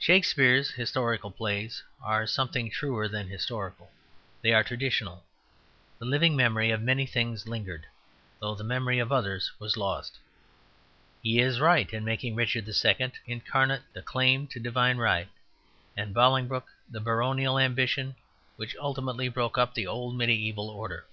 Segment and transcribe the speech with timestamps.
[0.00, 3.92] Shakespeare's historical plays are something truer than historical;
[4.40, 5.24] they are traditional;
[6.00, 7.86] the living memory of many things lingered,
[8.40, 10.18] though the memory of others was lost.
[11.22, 13.12] He is right in making Richard II.
[13.28, 15.28] incarnate the claim to divine right;
[15.96, 18.16] and Bolingbroke the baronial ambition
[18.56, 21.06] which ultimately broke up the old mediæval order.